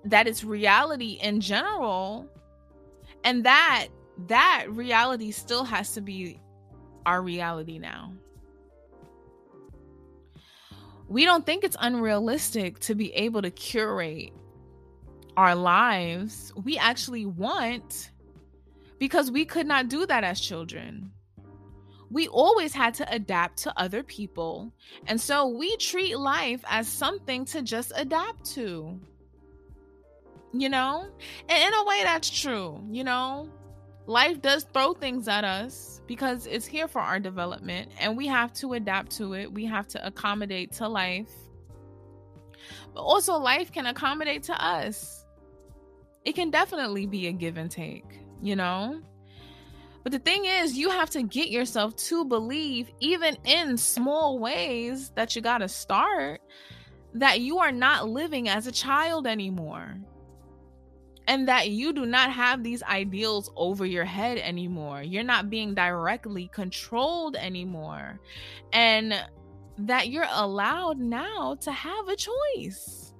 [0.06, 2.28] that it's reality in general
[3.24, 3.88] and that
[4.28, 6.39] that reality still has to be
[7.06, 8.14] our reality now
[11.12, 14.32] we don't think it's unrealistic to be able to curate
[15.36, 18.12] our lives we actually want
[18.97, 21.12] because we could not do that as children.
[22.12, 24.72] We always had to adapt to other people.
[25.07, 28.99] And so we treat life as something to just adapt to.
[30.53, 31.07] You know?
[31.49, 32.84] And in a way, that's true.
[32.89, 33.49] You know,
[34.05, 38.51] life does throw things at us because it's here for our development and we have
[38.51, 39.49] to adapt to it.
[39.49, 41.32] We have to accommodate to life.
[42.93, 45.26] But also, life can accommodate to us.
[46.26, 48.03] It can definitely be a give and take,
[48.41, 49.01] you know?
[50.03, 55.12] But the thing is, you have to get yourself to believe, even in small ways
[55.12, 56.41] that you got to start,
[57.14, 59.95] that you are not living as a child anymore
[61.28, 65.03] and that you do not have these ideals over your head anymore.
[65.03, 68.19] You're not being directly controlled anymore.
[68.74, 69.13] And
[69.78, 73.13] that you're allowed now to have a choice.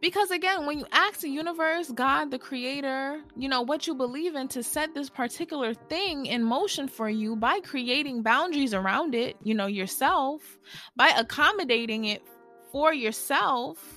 [0.00, 4.34] Because again, when you ask the universe, God, the creator, you know, what you believe
[4.34, 9.36] in to set this particular thing in motion for you by creating boundaries around it,
[9.42, 10.58] you know, yourself,
[10.96, 12.22] by accommodating it
[12.70, 13.95] for yourself,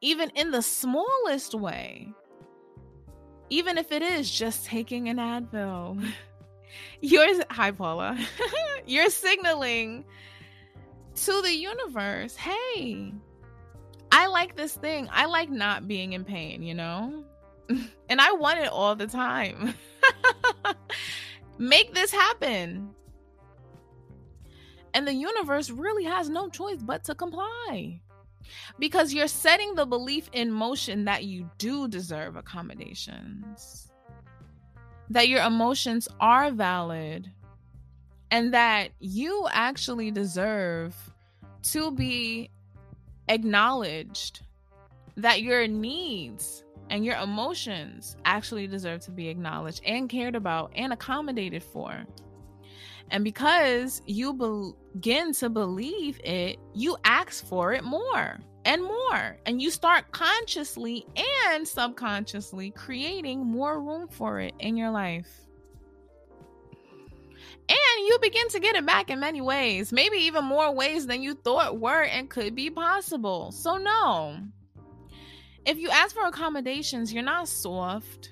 [0.00, 2.12] even in the smallest way,
[3.50, 6.04] even if it is just taking an Advil.
[7.00, 8.18] You're hi Paula.
[8.86, 10.04] You're signaling
[11.14, 13.12] to the universe, "Hey,
[14.12, 15.08] I like this thing.
[15.10, 17.24] I like not being in pain, you know?
[18.08, 19.74] and I want it all the time.
[21.58, 22.90] Make this happen."
[24.92, 28.00] And the universe really has no choice but to comply
[28.78, 33.90] because you're setting the belief in motion that you do deserve accommodations,
[35.10, 37.30] that your emotions are valid,
[38.30, 40.94] and that you actually deserve
[41.62, 42.50] to be
[43.28, 44.42] acknowledged,
[45.16, 50.92] that your needs and your emotions actually deserve to be acknowledged and cared about and
[50.92, 52.04] accommodated for.
[53.10, 59.36] And because you begin to believe it, you ask for it more and more.
[59.46, 61.06] And you start consciously
[61.48, 65.46] and subconsciously creating more room for it in your life.
[67.68, 71.22] And you begin to get it back in many ways, maybe even more ways than
[71.22, 73.50] you thought were and could be possible.
[73.50, 74.38] So, no.
[75.64, 78.30] If you ask for accommodations, you're not soft.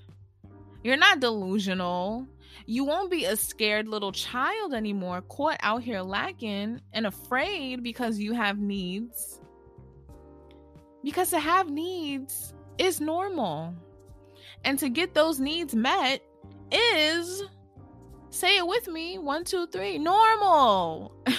[0.84, 2.28] You're not delusional.
[2.66, 8.18] You won't be a scared little child anymore, caught out here lacking and afraid because
[8.18, 9.40] you have needs.
[11.02, 13.74] Because to have needs is normal.
[14.64, 16.22] And to get those needs met
[16.72, 17.42] is,
[18.30, 21.14] say it with me, one, two, three, normal.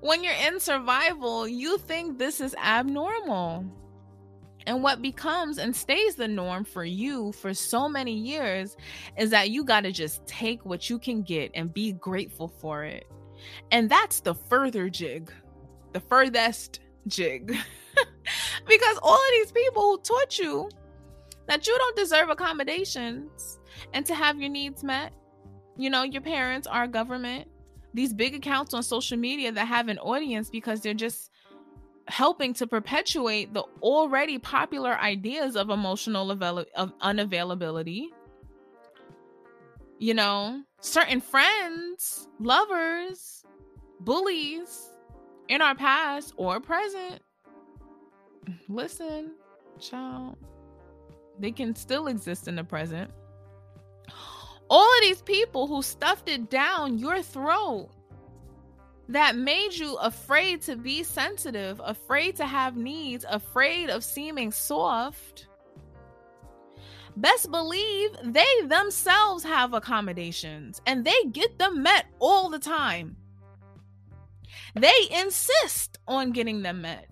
[0.00, 3.64] when you're in survival, you think this is abnormal.
[4.68, 8.76] And what becomes and stays the norm for you for so many years
[9.16, 12.84] is that you got to just take what you can get and be grateful for
[12.84, 13.06] it.
[13.70, 15.32] And that's the further jig,
[15.94, 17.56] the furthest jig.
[18.68, 20.68] because all of these people who taught you
[21.46, 23.58] that you don't deserve accommodations
[23.94, 25.14] and to have your needs met,
[25.78, 27.48] you know, your parents, our government,
[27.94, 31.30] these big accounts on social media that have an audience because they're just
[32.08, 38.06] helping to perpetuate the already popular ideas of emotional avail- of unavailability.
[39.98, 43.44] You know, certain friends, lovers,
[44.00, 44.94] bullies
[45.48, 47.20] in our past or present.
[48.68, 49.32] Listen,
[49.78, 50.38] child,
[51.38, 53.10] they can still exist in the present.
[54.70, 57.90] All of these people who stuffed it down your throat
[59.08, 65.46] that made you afraid to be sensitive, afraid to have needs, afraid of seeming soft,
[67.16, 73.16] best believe they themselves have accommodations and they get them met all the time.
[74.74, 77.08] They insist on getting them met.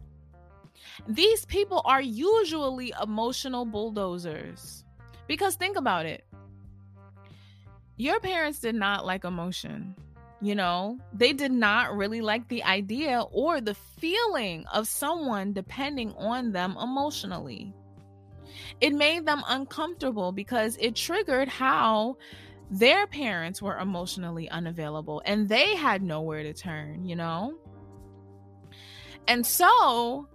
[1.09, 4.85] These people are usually emotional bulldozers.
[5.27, 6.25] Because think about it.
[7.97, 9.97] Your parents did not like emotion.
[10.43, 16.13] You know, they did not really like the idea or the feeling of someone depending
[16.13, 17.73] on them emotionally.
[18.81, 22.17] It made them uncomfortable because it triggered how
[22.71, 27.55] their parents were emotionally unavailable and they had nowhere to turn, you know?
[29.29, 30.29] And so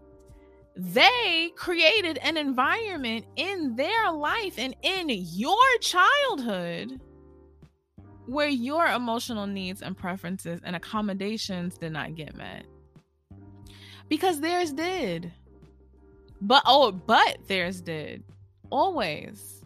[0.76, 7.00] they created an environment in their life and in your childhood
[8.32, 12.66] where your emotional needs and preferences and accommodations did not get met.
[14.08, 15.32] Because theirs did.
[16.40, 18.24] But oh, but theirs did.
[18.70, 19.64] Always.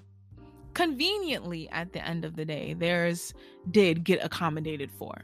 [0.74, 3.34] Conveniently at the end of the day, theirs
[3.72, 5.16] did get accommodated for.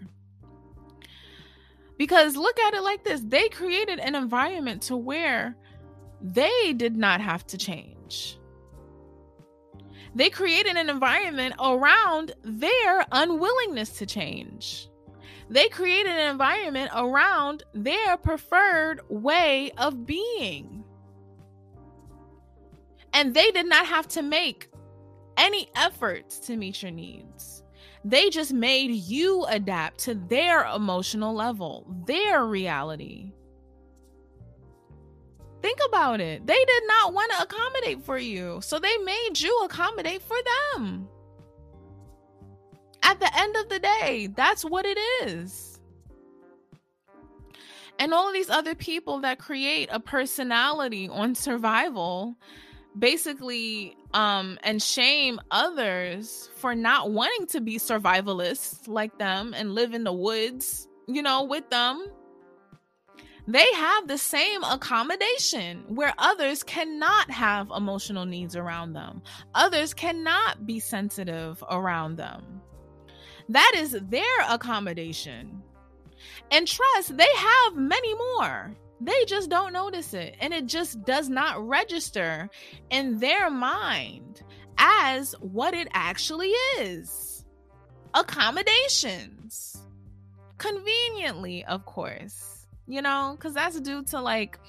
[1.97, 5.55] Because look at it like this they created an environment to where
[6.21, 8.37] they did not have to change.
[10.13, 14.89] They created an environment around their unwillingness to change.
[15.49, 20.83] They created an environment around their preferred way of being.
[23.13, 24.69] And they did not have to make
[25.37, 27.63] any efforts to meet your needs.
[28.03, 33.33] They just made you adapt to their emotional level, their reality.
[35.61, 36.45] Think about it.
[36.45, 38.59] They did not want to accommodate for you.
[38.61, 40.37] So they made you accommodate for
[40.73, 41.07] them.
[43.03, 45.79] At the end of the day, that's what it is.
[47.99, 52.35] And all these other people that create a personality on survival
[52.97, 59.93] basically um and shame others for not wanting to be survivalists like them and live
[59.93, 62.05] in the woods, you know, with them
[63.51, 69.21] they have the same accommodation where others cannot have emotional needs around them.
[69.55, 72.61] Others cannot be sensitive around them.
[73.49, 75.61] That is their accommodation.
[76.51, 78.73] And trust, they have many more.
[79.01, 80.35] They just don't notice it.
[80.39, 82.49] And it just does not register
[82.89, 84.43] in their mind
[84.77, 87.43] as what it actually is
[88.13, 89.77] accommodations.
[90.57, 92.50] Conveniently, of course
[92.91, 94.59] you know, because that's due to like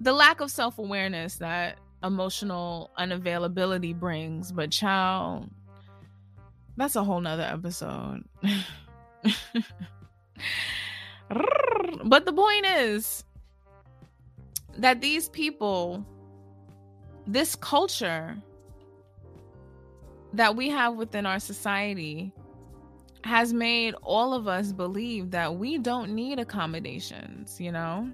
[0.00, 4.50] the lack of self awareness that emotional unavailability brings.
[4.50, 5.48] But, child,
[6.76, 8.24] that's a whole nother episode.
[12.04, 13.24] but the point is
[14.78, 16.04] that these people,
[17.26, 18.36] this culture
[20.32, 22.32] that we have within our society,
[23.24, 28.10] has made all of us believe that we don't need accommodations, you know?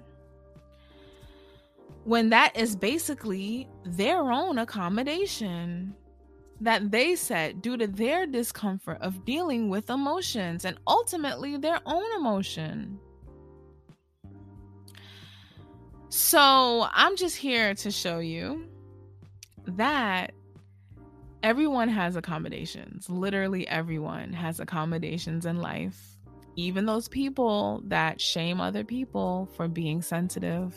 [2.05, 5.93] When that is basically their own accommodation
[6.61, 12.05] that they set due to their discomfort of dealing with emotions and ultimately their own
[12.17, 12.97] emotion.
[16.07, 18.65] So, I'm just here to show you
[19.65, 20.33] that
[21.43, 23.09] everyone has accommodations.
[23.09, 26.17] Literally everyone has accommodations in life.
[26.55, 30.75] Even those people that shame other people for being sensitive.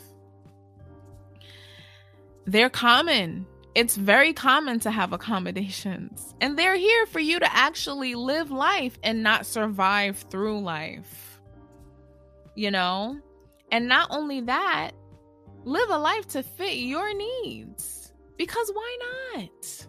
[2.46, 3.46] They're common.
[3.74, 6.34] It's very common to have accommodations.
[6.40, 11.40] And they're here for you to actually live life and not survive through life.
[12.54, 13.18] You know?
[13.72, 14.92] And not only that,
[15.64, 18.12] live a life to fit your needs.
[18.36, 18.98] Because why
[19.34, 19.86] not?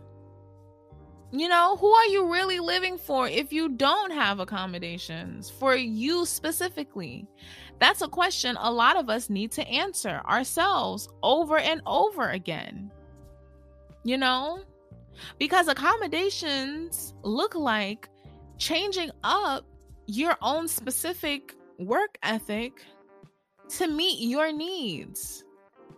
[1.37, 6.25] You know, who are you really living for if you don't have accommodations for you
[6.25, 7.27] specifically?
[7.77, 12.89] That's a question a lot of us need to answer ourselves over and over again.
[14.05, 14.63] You know,
[15.37, 18.07] because accommodations look like
[18.57, 19.65] changing up
[20.05, 22.81] your own specific work ethic
[23.71, 25.43] to meet your needs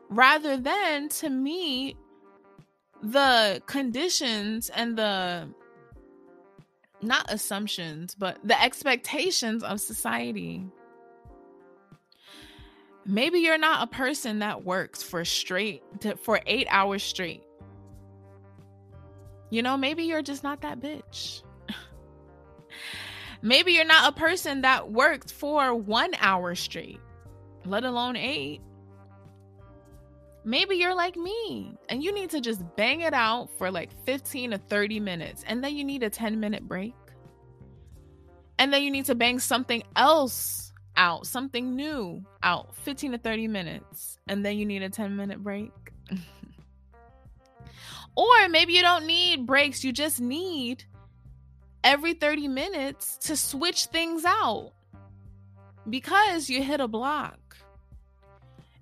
[0.09, 1.95] rather than to meet
[3.01, 5.47] the conditions and the
[7.01, 10.65] not assumptions, but the expectations of society.
[13.05, 17.43] Maybe you're not a person that works for straight to, for 8 hours straight.
[19.49, 21.41] You know, maybe you're just not that bitch.
[23.41, 26.99] maybe you're not a person that works for 1 hour straight,
[27.63, 28.61] let alone 8.
[30.47, 34.51] Maybe you're like me and you need to just bang it out for like 15
[34.51, 36.95] to 30 minutes and then you need a 10 minute break.
[38.57, 43.49] And then you need to bang something else out, something new out, 15 to 30
[43.49, 44.19] minutes.
[44.29, 45.73] And then you need a 10 minute break.
[48.15, 50.85] or maybe you don't need breaks, you just need
[51.83, 54.71] every 30 minutes to switch things out
[55.89, 57.46] because you hit a block.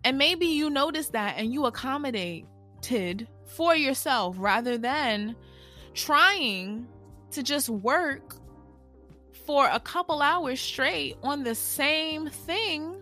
[0.05, 5.35] And maybe you notice that and you accommodated for yourself rather than
[5.95, 6.87] trying
[7.31, 8.35] to just work
[9.47, 13.01] for a couple hours straight on the same thing,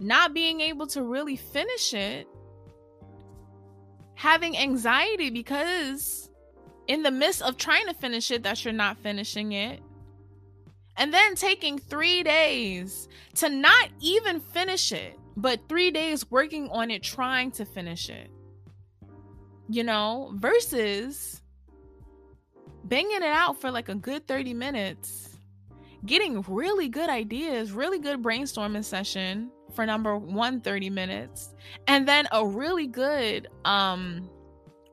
[0.00, 2.26] not being able to really finish it,
[4.14, 6.28] having anxiety because
[6.88, 9.80] in the midst of trying to finish it, that you're not finishing it.
[10.96, 16.90] And then taking three days to not even finish it but three days working on
[16.90, 18.30] it, trying to finish it.
[19.68, 21.42] You know, versus
[22.84, 25.38] banging it out for like a good 30 minutes,
[26.04, 31.54] getting really good ideas, really good brainstorming session for number one 30 minutes,
[31.86, 34.28] and then a really good um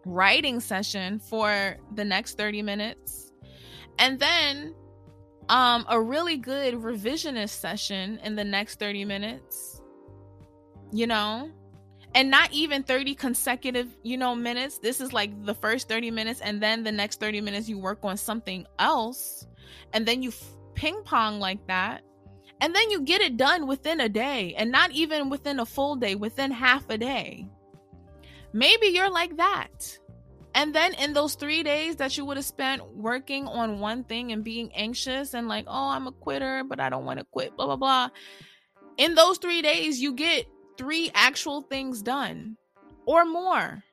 [0.06, 3.34] writing session for the next 30 minutes.
[3.98, 4.74] And then
[5.50, 9.69] um a really good revisionist session in the next 30 minutes.
[10.92, 11.52] You know?
[12.16, 14.80] And not even 30 consecutive, you know, minutes.
[14.80, 18.00] This is like the first 30 minutes and then the next 30 minutes you work
[18.04, 19.46] on something else
[19.94, 22.02] and then you f- ping pong like that.
[22.62, 25.96] And then you get it done within a day and not even within a full
[25.96, 27.48] day, within half a day.
[28.54, 29.98] Maybe you're like that.
[30.56, 34.32] And then in those three days that you would have spent working on one thing
[34.32, 37.56] and being anxious and like, oh, I'm a quitter, but I don't want to quit,
[37.56, 38.10] blah, blah, blah.
[38.98, 40.46] In those three days, you get
[40.80, 42.56] three actual things done
[43.06, 43.84] or more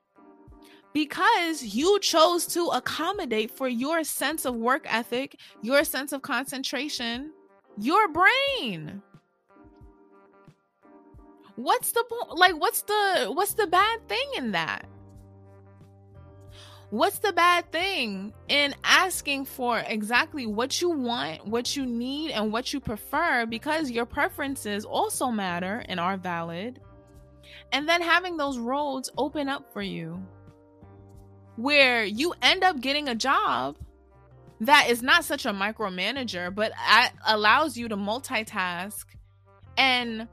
[0.94, 7.32] because you chose to accommodate for your sense of work ethic, your sense of concentration,
[7.76, 9.02] your brain.
[11.56, 12.04] What's the?
[12.30, 14.86] Like, what's the what's the bad thing in that?
[16.90, 22.52] What's the bad thing in asking for exactly what you want, what you need, and
[22.52, 26.80] what you prefer because your preferences also matter and are valid?
[27.72, 30.22] And then having those roads open up for you
[31.56, 33.76] where you end up getting a job
[34.60, 36.72] that is not such a micromanager, but
[37.26, 39.04] allows you to multitask
[39.76, 40.28] and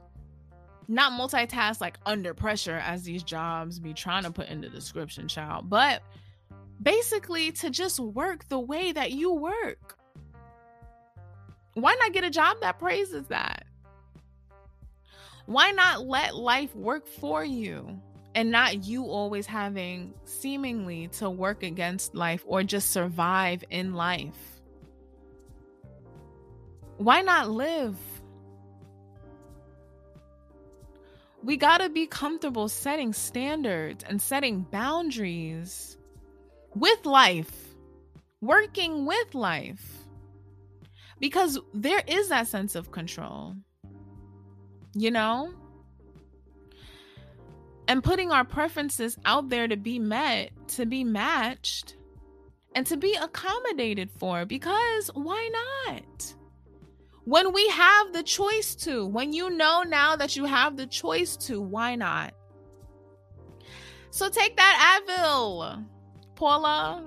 [0.86, 5.28] not multitask like under pressure as these jobs be trying to put in the description,
[5.28, 6.02] child, but
[6.84, 9.98] basically to just work the way that you work.
[11.72, 13.66] Why not get a job that praises that?
[15.46, 18.00] Why not let life work for you
[18.34, 24.60] and not you always having seemingly to work against life or just survive in life?
[26.98, 27.98] Why not live?
[31.42, 35.98] We got to be comfortable setting standards and setting boundaries
[36.74, 37.74] with life,
[38.40, 40.06] working with life.
[41.20, 43.54] Because there is that sense of control,
[44.94, 45.52] you know?
[47.86, 51.96] And putting our preferences out there to be met, to be matched,
[52.74, 54.44] and to be accommodated for.
[54.44, 55.48] Because why
[55.86, 56.34] not?
[57.24, 61.36] When we have the choice to, when you know now that you have the choice
[61.38, 62.34] to, why not?
[64.10, 65.84] So take that Advil
[66.34, 67.06] Paula.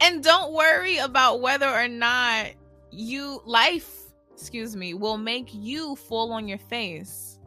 [0.00, 2.46] and don't worry about whether or not
[2.90, 3.90] you life,
[4.32, 7.38] excuse me, will make you fall on your face.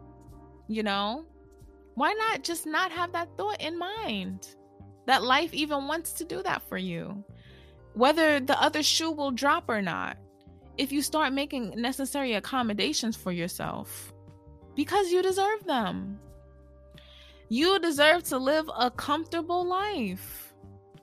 [0.67, 1.25] You know?
[1.95, 4.55] Why not just not have that thought in mind?
[5.05, 7.23] That life even wants to do that for you.
[7.93, 10.17] Whether the other shoe will drop or not.
[10.77, 14.11] If you start making necessary accommodations for yourself
[14.75, 16.19] because you deserve them.
[17.53, 20.55] You deserve to live a comfortable life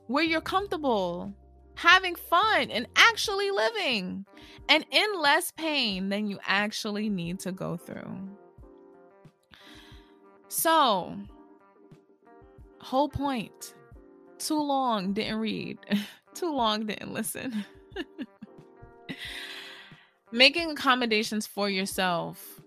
[0.09, 1.33] where you're comfortable,
[1.77, 4.25] having fun, and actually living,
[4.69, 8.19] and in less pain than you actually need to go through.
[10.49, 11.15] So,
[12.81, 13.75] whole point.
[14.39, 15.79] Too long, didn't read.
[16.35, 17.65] Too long, didn't listen.
[20.33, 22.61] Making accommodations for yourself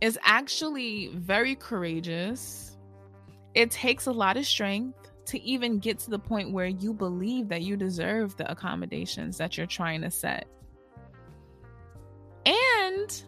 [0.00, 2.69] is actually very courageous
[3.54, 7.48] it takes a lot of strength to even get to the point where you believe
[7.48, 10.46] that you deserve the accommodations that you're trying to set.
[12.46, 13.22] And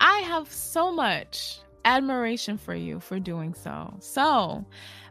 [0.00, 3.94] I have so much admiration for you for doing so.
[4.00, 4.64] So,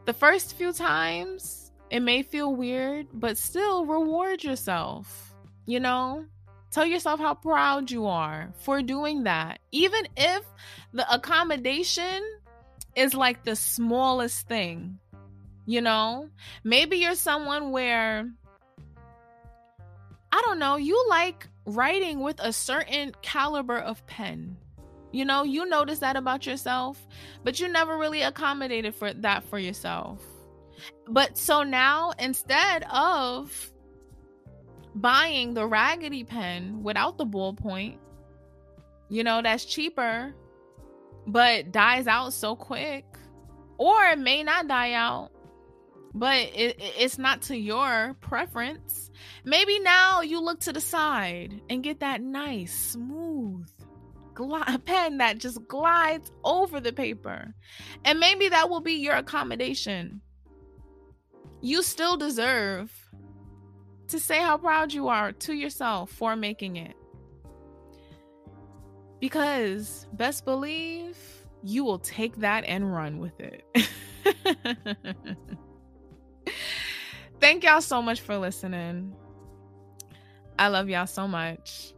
[0.05, 5.35] the first few times, it may feel weird, but still reward yourself.
[5.65, 6.25] You know,
[6.71, 9.59] tell yourself how proud you are for doing that.
[9.71, 10.43] Even if
[10.91, 12.21] the accommodation
[12.95, 14.99] is like the smallest thing.
[15.65, 16.29] You know,
[16.63, 18.29] maybe you're someone where
[20.31, 24.57] I don't know, you like writing with a certain caliber of pen.
[25.11, 27.07] You know, you notice that about yourself,
[27.43, 30.23] but you never really accommodated for that for yourself.
[31.07, 33.71] But so now instead of
[34.95, 37.97] buying the raggedy pen without the ballpoint,
[39.09, 40.33] you know, that's cheaper
[41.27, 43.05] but dies out so quick
[43.77, 45.31] or it may not die out
[46.15, 49.09] but it, it's not to your preference
[49.43, 53.67] maybe now you look to the side and get that nice smooth
[54.85, 57.53] pen that just glides over the paper.
[58.03, 60.21] And maybe that will be your accommodation.
[61.61, 62.91] You still deserve
[64.09, 66.95] to say how proud you are to yourself for making it.
[69.23, 71.17] Because best believe
[71.63, 73.63] you will take that and run with it.
[77.39, 79.15] Thank y'all so much for listening.
[80.59, 81.93] I love y'all so much.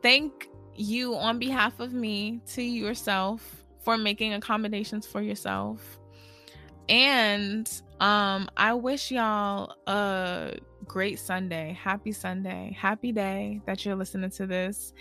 [0.00, 5.98] Thank you on behalf of me to yourself for making accommodations for yourself.
[6.88, 7.68] And
[7.98, 11.78] um I wish y'all a great Sunday.
[11.80, 12.76] Happy Sunday.
[12.76, 14.92] Happy day that you're listening to this.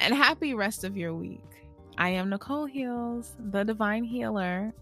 [0.00, 1.44] And happy rest of your week.
[1.96, 4.74] I am Nicole Heals, the divine healer.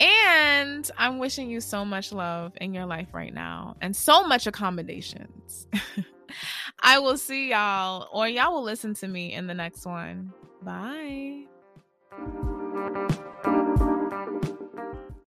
[0.00, 4.46] And I'm wishing you so much love in your life right now and so much
[4.46, 5.66] accommodations.
[6.80, 10.32] I will see y'all, or y'all will listen to me in the next one.
[10.62, 11.46] Bye.